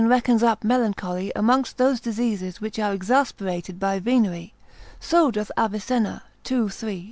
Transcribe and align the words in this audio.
26, 0.03 0.09
reckons 0.17 0.41
up 0.41 0.63
melancholy 0.63 1.31
amongst 1.35 1.77
those 1.77 1.99
diseases 1.99 2.59
which 2.59 2.79
are 2.79 2.91
exasperated 2.91 3.79
by 3.79 3.99
venery: 3.99 4.51
so 4.99 5.29
doth 5.29 5.51
Avicenna, 5.55 6.23
2, 6.43 6.69
3, 6.69 6.91
c. 6.97 6.99